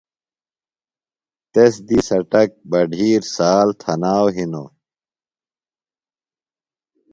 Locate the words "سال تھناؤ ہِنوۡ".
3.35-4.69